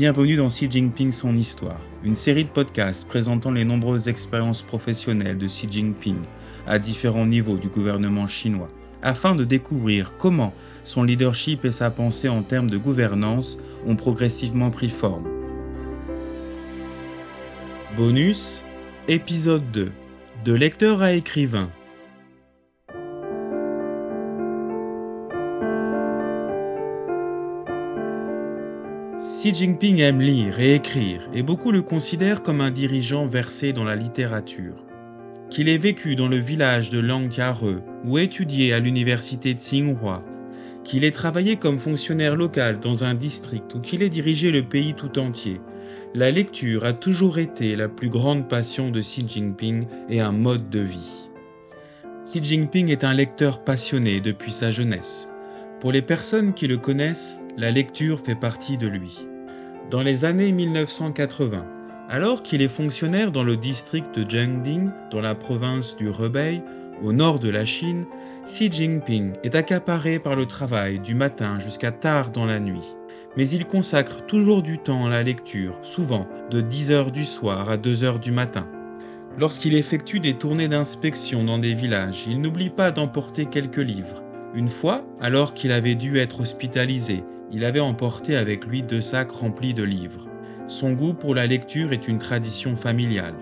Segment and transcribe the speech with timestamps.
[0.00, 5.36] Bienvenue dans Xi Jinping Son Histoire, une série de podcasts présentant les nombreuses expériences professionnelles
[5.36, 6.16] de Xi Jinping
[6.66, 8.70] à différents niveaux du gouvernement chinois,
[9.02, 14.70] afin de découvrir comment son leadership et sa pensée en termes de gouvernance ont progressivement
[14.70, 15.28] pris forme.
[17.94, 18.64] Bonus,
[19.06, 19.92] épisode 2,
[20.46, 21.68] de lecteur à écrivain,
[29.40, 33.84] Xi Jinping aime lire et écrire, et beaucoup le considèrent comme un dirigeant versé dans
[33.84, 34.84] la littérature.
[35.48, 37.62] Qu'il ait vécu dans le village de Langtiare
[38.04, 40.22] ou étudié à l'université de Tsinghua,
[40.84, 44.92] qu'il ait travaillé comme fonctionnaire local dans un district ou qu'il ait dirigé le pays
[44.92, 45.62] tout entier,
[46.14, 50.68] la lecture a toujours été la plus grande passion de Xi Jinping et un mode
[50.68, 51.30] de vie.
[52.26, 55.32] Xi Jinping est un lecteur passionné depuis sa jeunesse.
[55.80, 59.29] Pour les personnes qui le connaissent, la lecture fait partie de lui
[59.90, 61.66] dans les années 1980,
[62.08, 66.62] alors qu'il est fonctionnaire dans le district de Jiangding, dans la province du Hebei,
[67.02, 68.04] au nord de la Chine,
[68.44, 72.96] Xi Jinping est accaparé par le travail du matin jusqu'à tard dans la nuit.
[73.36, 77.68] Mais il consacre toujours du temps à la lecture, souvent de 10 heures du soir
[77.68, 78.68] à 2 heures du matin.
[79.38, 84.22] Lorsqu'il effectue des tournées d'inspection dans des villages, il n'oublie pas d'emporter quelques livres.
[84.54, 89.32] Une fois, alors qu'il avait dû être hospitalisé, il avait emporté avec lui deux sacs
[89.32, 90.26] remplis de livres.
[90.68, 93.34] Son goût pour la lecture est une tradition familiale.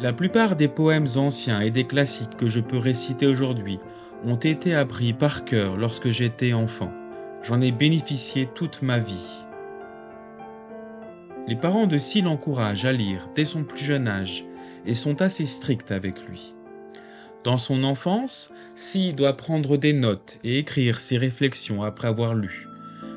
[0.00, 3.78] La plupart des poèmes anciens et des classiques que je peux réciter aujourd'hui
[4.24, 6.92] ont été appris par cœur lorsque j'étais enfant.
[7.42, 9.44] J'en ai bénéficié toute ma vie.
[11.46, 14.46] Les parents de Sy l'encouragent à lire dès son plus jeune âge
[14.86, 16.54] et sont assez stricts avec lui.
[17.44, 22.66] Dans son enfance, Si doit prendre des notes et écrire ses réflexions après avoir lu.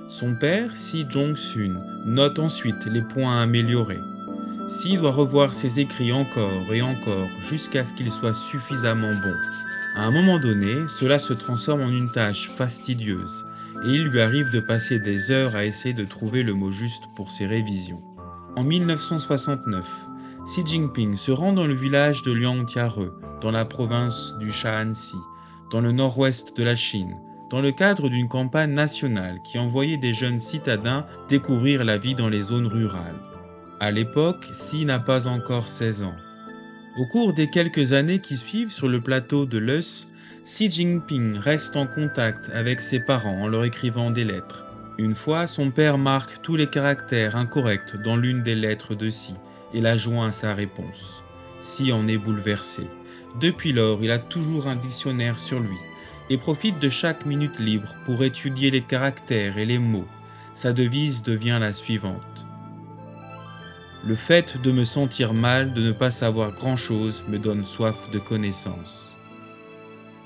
[0.10, 4.02] Son père, Si Jong-sun, note ensuite les points améliorés.
[4.68, 9.42] Si doit revoir ses écrits encore et encore jusqu'à ce qu'ils soient suffisamment bons.
[9.96, 13.46] À un moment donné, cela se transforme en une tâche fastidieuse
[13.86, 17.04] et il lui arrive de passer des heures à essayer de trouver le mot juste
[17.16, 18.02] pour ses révisions.
[18.58, 19.86] En 1969,
[20.48, 25.18] Xi Jinping se rend dans le village de Liangtiare, dans la province du Shaanxi,
[25.72, 27.18] dans le nord-ouest de la Chine,
[27.50, 32.30] dans le cadre d'une campagne nationale qui envoyait des jeunes citadins découvrir la vie dans
[32.30, 33.20] les zones rurales.
[33.82, 36.16] À l'époque, Xi n'a pas encore 16 ans.
[36.98, 40.14] Au cours des quelques années qui suivent sur le plateau de Leus,
[40.46, 44.64] Xi Jinping reste en contact avec ses parents en leur écrivant des lettres.
[44.98, 49.34] Une fois, son père marque tous les caractères incorrects dans l'une des lettres de Xi
[49.74, 51.24] et la joint à sa réponse.
[51.62, 52.84] Xi en est bouleversé.
[53.40, 55.78] Depuis lors, il a toujours un dictionnaire sur lui
[56.30, 60.08] et profite de chaque minute libre pour étudier les caractères et les mots.
[60.54, 62.46] Sa devise devient la suivante.
[64.06, 68.20] Le fait de me sentir mal, de ne pas savoir grand-chose, me donne soif de
[68.20, 69.14] connaissance.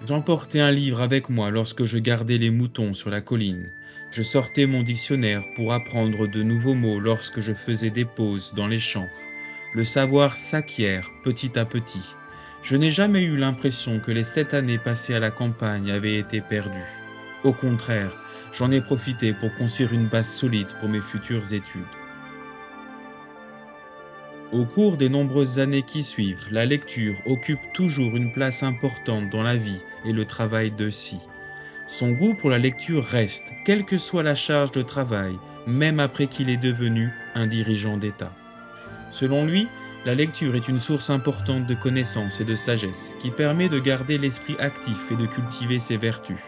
[0.05, 3.69] J'emportais un livre avec moi lorsque je gardais les moutons sur la colline.
[4.11, 8.67] Je sortais mon dictionnaire pour apprendre de nouveaux mots lorsque je faisais des pauses dans
[8.67, 9.09] les champs.
[9.73, 12.15] Le savoir s'acquiert petit à petit.
[12.61, 16.41] Je n'ai jamais eu l'impression que les sept années passées à la campagne avaient été
[16.41, 16.91] perdues.
[17.45, 18.11] Au contraire,
[18.53, 21.81] j'en ai profité pour construire une base solide pour mes futures études.
[24.51, 29.41] Au cours des nombreuses années qui suivent, la lecture occupe toujours une place importante dans
[29.41, 31.19] la vie et le travail de Si.
[31.87, 36.27] Son goût pour la lecture reste, quelle que soit la charge de travail, même après
[36.27, 38.33] qu'il est devenu un dirigeant d'État.
[39.11, 39.67] Selon lui,
[40.05, 44.17] la lecture est une source importante de connaissances et de sagesse qui permet de garder
[44.17, 46.39] l'esprit actif et de cultiver ses vertus.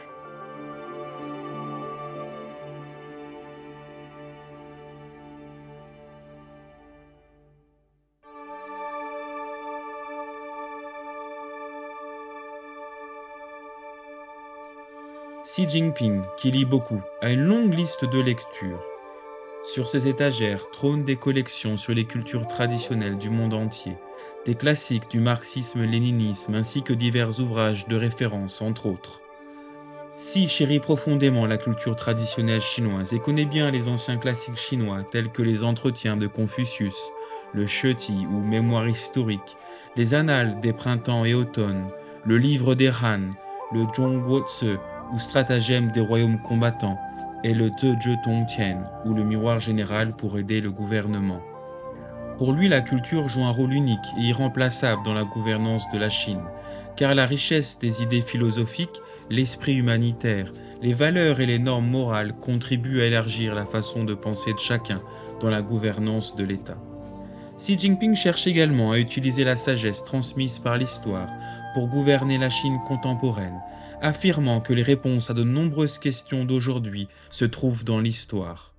[15.44, 18.82] Xi Jinping, qui lit beaucoup, a une longue liste de lectures
[19.64, 23.96] sur ces étagères trônent des collections sur les cultures traditionnelles du monde entier,
[24.46, 29.22] des classiques du marxisme-léninisme ainsi que divers ouvrages de référence entre autres.
[30.16, 35.30] Si chérit profondément la culture traditionnelle chinoise et connaît bien les anciens classiques chinois tels
[35.30, 36.98] que les Entretiens de Confucius,
[37.54, 39.58] le Sheti ou Mémoire historique,
[39.96, 41.88] les Annales des printemps et automnes,
[42.26, 43.32] le Livre des Han,
[43.74, 44.46] le Zhongguo
[45.14, 47.00] ou Stratagème des royaumes combattants,
[47.44, 47.94] et le Te
[48.24, 51.42] Tongtian, ou le miroir général pour aider le gouvernement.
[52.38, 56.10] Pour lui, la culture joue un rôle unique et irremplaçable dans la gouvernance de la
[56.10, 56.42] Chine,
[56.96, 60.52] car la richesse des idées philosophiques, l'esprit humanitaire,
[60.82, 65.02] les valeurs et les normes morales contribuent à élargir la façon de penser de chacun
[65.40, 66.78] dans la gouvernance de l'État.
[67.58, 71.30] Xi Jinping cherche également à utiliser la sagesse transmise par l'histoire
[71.74, 73.60] pour gouverner la Chine contemporaine,
[74.04, 78.74] affirmant que les réponses à de nombreuses questions d'aujourd'hui se trouvent dans l'histoire.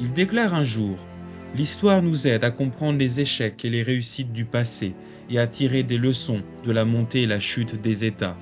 [0.00, 0.98] Il déclare un jour
[1.54, 4.94] L'histoire nous aide à comprendre les échecs et les réussites du passé
[5.28, 8.38] et à tirer des leçons de la montée et la chute des États.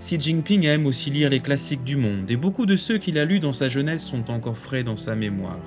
[0.00, 3.24] Xi Jinping aime aussi lire les classiques du monde et beaucoup de ceux qu'il a
[3.24, 5.62] lus dans sa jeunesse sont encore frais dans sa mémoire.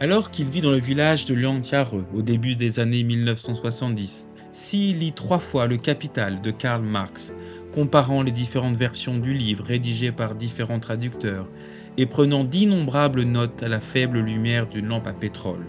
[0.00, 5.12] Alors qu'il vit dans le village de Liantiare au début des années 1970, Xi lit
[5.12, 7.34] trois fois Le Capital de Karl Marx,
[7.72, 11.48] comparant les différentes versions du livre rédigées par différents traducteurs
[11.96, 15.66] et prenant d'innombrables notes à la faible lumière d'une lampe à pétrole.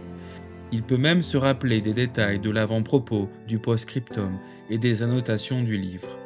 [0.71, 4.37] Il peut même se rappeler des détails de l'avant-propos, du post-scriptum
[4.69, 6.19] et des annotations du livre.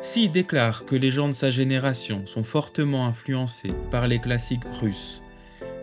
[0.00, 5.22] S'il déclare que les gens de sa génération sont fortement influencés par les classiques russes,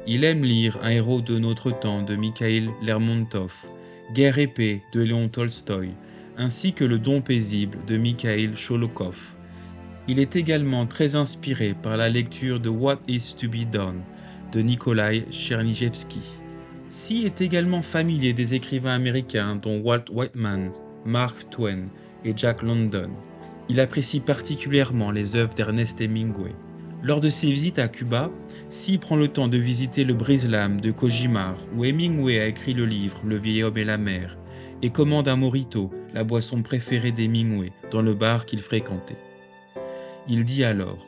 [0.06, 3.54] il aime lire Un héros de notre temps de Mikhail Lermontov,
[4.14, 5.90] Guerre épée de Léon Tolstoï,
[6.38, 9.36] ainsi que Le don paisible de Mikhail Sholokov.
[10.08, 14.02] Il est également très inspiré par la lecture de What is to be done
[14.54, 16.22] de Nikolai Chernijevski.
[16.88, 20.72] Si est également familier des écrivains américains dont Walt Whitman,
[21.06, 21.88] Mark Twain
[22.24, 23.10] et Jack London.
[23.68, 26.56] Il apprécie particulièrement les œuvres d'Ernest Hemingway.
[27.04, 28.32] Lors de ses visites à Cuba,
[28.70, 32.86] Si prend le temps de visiter le brise-lames de Kojimar, où Hemingway a écrit le
[32.86, 34.38] livre Le vieil homme et la mer,
[34.82, 39.18] et commande un morito, la boisson préférée d'Hemingway, dans le bar qu'il fréquentait.
[40.28, 41.06] Il dit alors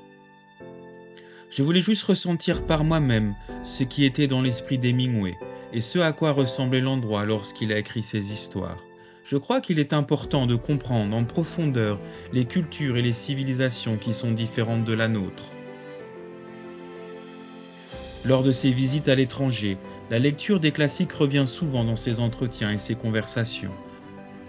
[1.49, 5.37] Je voulais juste ressentir par moi-même ce qui était dans l'esprit d'Hemingway
[5.73, 8.83] et ce à quoi ressemblait l'endroit lorsqu'il a écrit ses histoires.
[9.23, 11.99] Je crois qu'il est important de comprendre en profondeur
[12.31, 15.51] les cultures et les civilisations qui sont différentes de la nôtre.
[18.25, 19.77] Lors de ses visites à l'étranger,
[20.09, 23.71] la lecture des classiques revient souvent dans ses entretiens et ses conversations.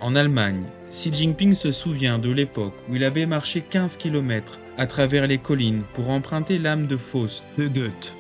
[0.00, 4.86] En Allemagne, Xi Jinping se souvient de l'époque où il avait marché 15 km à
[4.86, 8.16] travers les collines pour emprunter l'âme de Faust de Goethe.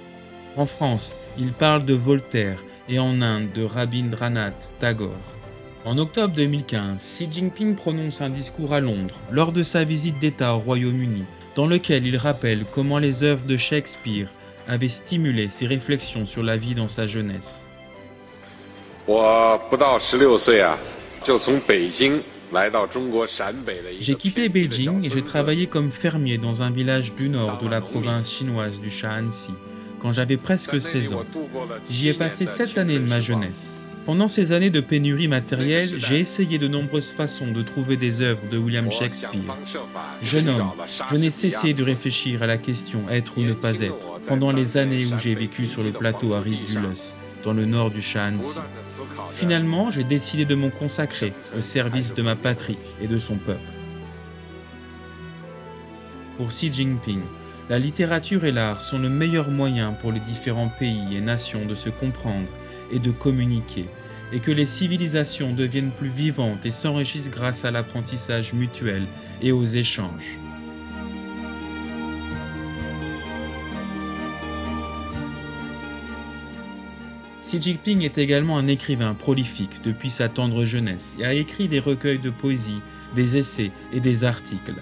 [0.56, 5.34] En France, il parle de Voltaire et en Inde de Rabindranath Tagore.
[5.84, 10.54] En octobre 2015, Xi Jinping prononce un discours à Londres lors de sa visite d'État
[10.54, 11.24] au Royaume-Uni,
[11.56, 14.30] dans lequel il rappelle comment les œuvres de Shakespeare
[14.70, 17.66] avaient stimulé ses réflexions sur la vie dans sa jeunesse.
[24.00, 27.80] J'ai quitté Beijing et j'ai travaillé comme fermier dans un village du nord de la
[27.80, 29.52] province chinoise du Shaanxi
[29.98, 31.24] quand j'avais presque 16 ans.
[31.88, 33.76] J'y ai passé 7 années de ma jeunesse.
[34.06, 38.48] Pendant ces années de pénurie matérielle, j'ai essayé de nombreuses façons de trouver des œuvres
[38.50, 39.56] de William Shakespeare.
[40.22, 40.72] Jeune homme,
[41.10, 44.76] je n'ai cessé de réfléchir à la question être ou ne pas être pendant les
[44.76, 47.14] années où j'ai vécu sur le plateau aride du Los
[47.44, 48.58] dans le nord du Shaanxi.
[49.32, 53.60] Finalement, j'ai décidé de me consacrer au service de ma patrie et de son peuple.
[56.36, 57.20] Pour Xi Jinping,
[57.68, 61.74] la littérature et l'art sont le meilleur moyen pour les différents pays et nations de
[61.74, 62.48] se comprendre
[62.92, 63.86] et de communiquer,
[64.32, 69.02] et que les civilisations deviennent plus vivantes et s'enrichissent grâce à l'apprentissage mutuel
[69.42, 70.38] et aux échanges.
[77.50, 81.80] Xi Jinping est également un écrivain prolifique depuis sa tendre jeunesse et a écrit des
[81.80, 82.80] recueils de poésie,
[83.16, 84.76] des essais et des articles.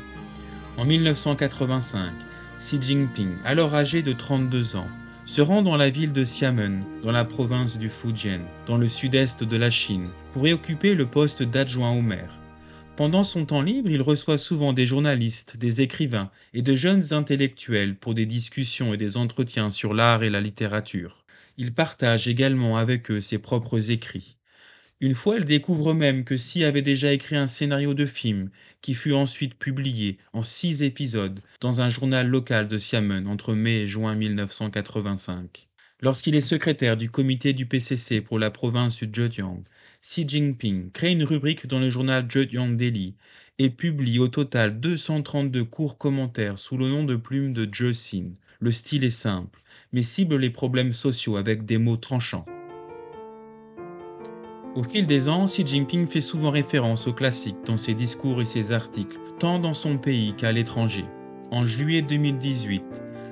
[0.77, 2.13] En 1985,
[2.59, 4.89] Xi Jinping, alors âgé de 32 ans,
[5.29, 9.45] se rend dans la ville de Xiamen, dans la province du Fujian, dans le sud-est
[9.45, 12.33] de la Chine, pour y occuper le poste d'adjoint au maire.
[12.97, 17.95] Pendant son temps libre, il reçoit souvent des journalistes, des écrivains et de jeunes intellectuels
[17.95, 21.27] pour des discussions et des entretiens sur l'art et la littérature.
[21.59, 24.38] Il partage également avec eux ses propres écrits.
[25.01, 28.51] Une fois, il découvre même que Si avait déjà écrit un scénario de film
[28.81, 33.83] qui fut ensuite publié en six épisodes dans un journal local de Xiamen entre mai
[33.83, 35.69] et juin 1985.
[36.01, 39.63] Lorsqu'il est secrétaire du comité du PCC pour la province du Zhejiang,
[40.03, 43.15] Xi Jinping crée une rubrique dans le journal Zhejiang Daily
[43.59, 48.33] et publie au total 232 courts commentaires sous le nom de plume de Zhe Xin.
[48.59, 49.63] Le style est simple,
[49.93, 52.47] mais cible les problèmes sociaux avec des mots tranchants.
[54.77, 58.47] Au fil des ans, Xi Jinping fait souvent référence aux classiques dans ses discours et
[58.47, 61.05] ses articles, tant dans son pays qu'à l'étranger.
[61.51, 62.85] En juillet 2018,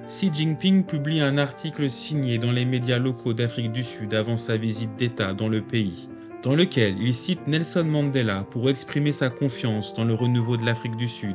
[0.07, 4.57] Xi Jinping publie un article signé dans les médias locaux d'Afrique du Sud avant sa
[4.57, 6.09] visite d'État dans le pays.
[6.43, 10.95] dans lequel il cite Nelson Mandela pour exprimer sa confiance dans le renouveau de l'Afrique
[10.95, 11.35] du Sud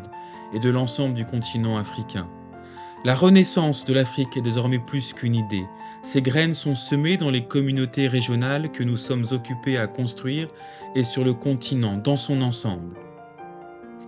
[0.53, 2.29] et de l'ensemble du continent africain.
[3.03, 5.65] La renaissance de l'Afrique est désormais plus qu'une idée.
[6.03, 10.47] Ces graines sont semées dans les communautés régionales que nous sommes occupés à construire
[10.95, 12.97] et sur le continent dans son ensemble.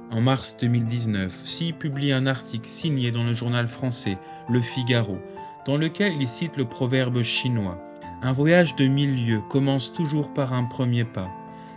[0.09, 4.17] En mars 2019, Si publie un article signé dans le journal français
[4.49, 5.19] Le Figaro,
[5.65, 7.79] dans lequel il cite le proverbe chinois
[8.23, 11.29] Un voyage de mille lieues commence toujours par un premier pas,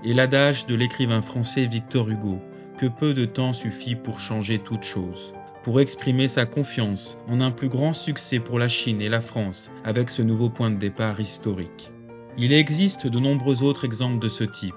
[0.03, 2.41] et l'adage de l'écrivain français Victor Hugo,
[2.79, 5.36] que peu de temps suffit pour changer toute chose
[5.67, 9.73] pour exprimer sa confiance en un plus grand succès pour la Chine et la France
[9.83, 11.91] avec ce nouveau point de départ historique.
[12.39, 14.77] Il existe de nombreux autres exemples de ce type.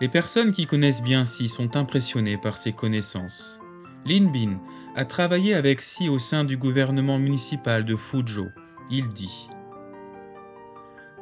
[0.00, 3.60] Les personnes qui connaissent bien Si sont impressionnées par ses connaissances.
[4.06, 4.58] Lin Bin
[4.96, 8.48] a travaillé avec Si au sein du gouvernement municipal de Fuzhou.
[8.90, 9.50] Il dit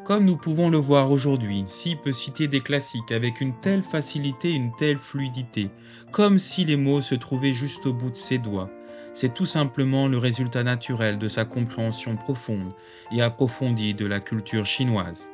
[0.04, 4.50] comme nous pouvons le voir aujourd'hui, Si peut citer des classiques avec une telle facilité,
[4.50, 5.70] une telle fluidité,
[6.10, 8.70] comme si les mots se trouvaient juste au bout de ses doigts.
[9.12, 12.72] C'est tout simplement le résultat naturel de sa compréhension profonde
[13.12, 15.30] et approfondie de la culture chinoise.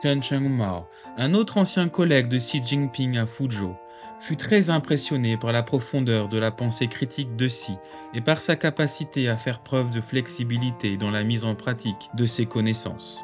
[0.00, 3.74] Chen Chengmao, un autre ancien collègue de Xi Jinping à Fuzhou,
[4.20, 7.76] fut très impressionné par la profondeur de la pensée critique de Xi
[8.14, 12.26] et par sa capacité à faire preuve de flexibilité dans la mise en pratique de
[12.26, 13.20] ses connaissances.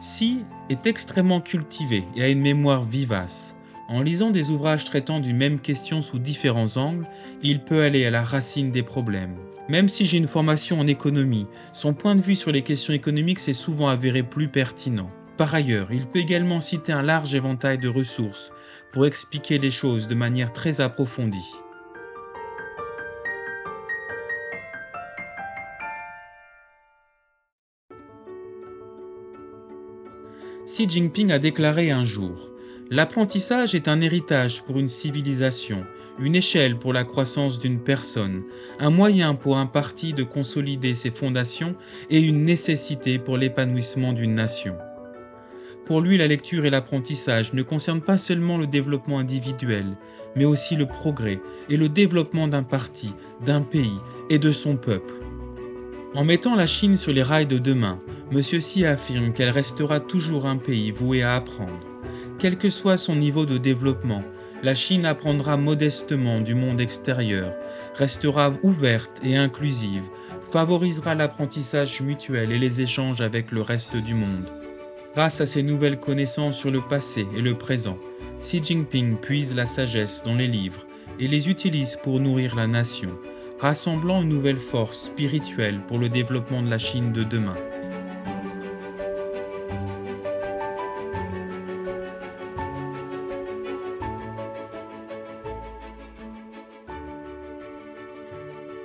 [0.00, 3.56] Xi est extrêmement cultivé et a une mémoire vivace.
[3.88, 7.06] En lisant des ouvrages traitant d'une même question sous différents angles,
[7.42, 9.36] il peut aller à la racine des problèmes.
[9.68, 13.38] Même si j'ai une formation en économie, son point de vue sur les questions économiques
[13.38, 15.10] s'est souvent avéré plus pertinent.
[15.38, 18.50] Par ailleurs, il peut également citer un large éventail de ressources
[18.92, 21.54] pour expliquer les choses de manière très approfondie.
[30.66, 32.50] Xi Jinping a déclaré un jour
[32.90, 35.84] L'apprentissage est un héritage pour une civilisation,
[36.18, 38.42] une échelle pour la croissance d'une personne,
[38.80, 41.76] un moyen pour un parti de consolider ses fondations
[42.10, 44.76] et une nécessité pour l'épanouissement d'une nation.
[45.88, 49.86] Pour lui, la lecture et l'apprentissage ne concernent pas seulement le développement individuel,
[50.36, 51.40] mais aussi le progrès
[51.70, 53.14] et le développement d'un parti,
[53.46, 55.14] d'un pays et de son peuple.
[56.14, 58.40] En mettant la Chine sur les rails de demain, M.
[58.40, 61.80] Xi affirme qu'elle restera toujours un pays voué à apprendre.
[62.38, 64.22] Quel que soit son niveau de développement,
[64.62, 67.54] la Chine apprendra modestement du monde extérieur,
[67.94, 70.04] restera ouverte et inclusive,
[70.50, 74.57] favorisera l'apprentissage mutuel et les échanges avec le reste du monde.
[75.18, 77.98] Grâce à ses nouvelles connaissances sur le passé et le présent,
[78.40, 80.86] Xi Jinping puise la sagesse dans les livres
[81.18, 83.18] et les utilise pour nourrir la nation,
[83.58, 87.56] rassemblant une nouvelle force spirituelle pour le développement de la Chine de demain.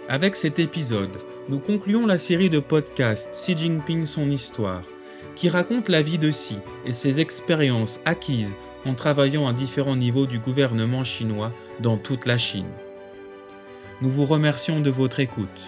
[0.10, 1.16] Avec cet épisode,
[1.48, 4.82] nous concluons la série de podcasts Xi Jinping son histoire
[5.36, 10.26] qui raconte la vie de Xi et ses expériences acquises en travaillant à différents niveaux
[10.26, 12.70] du gouvernement chinois dans toute la Chine.
[14.02, 15.62] Nous vous remercions de votre écoute.